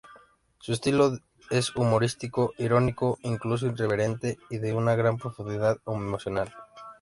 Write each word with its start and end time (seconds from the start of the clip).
Su 0.57 0.73
estilo 0.73 1.19
es 1.51 1.75
humorístico, 1.75 2.53
irónico, 2.57 3.19
incluso 3.21 3.67
irreverente 3.67 4.39
y 4.49 4.57
de 4.57 4.73
una 4.73 4.95
gran 4.95 5.17
profundidad 5.19 5.77
emocional. 5.85 6.51